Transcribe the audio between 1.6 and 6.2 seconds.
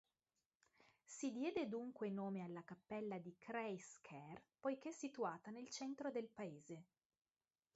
dunque nome alla cappella di "Kreis-ker" poiché situata nel centro